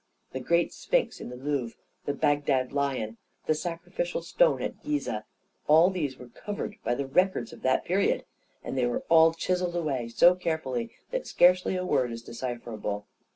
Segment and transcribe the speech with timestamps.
[0.31, 5.25] The great Sphinx in the Louvre, the Bagdad lion, the sacrificial stone at Gizeh—
[5.67, 8.25] all these were cov ered by the records of that period;
[8.63, 13.05] and they were all chiselled away so carefully that scarcely a word is decipherable.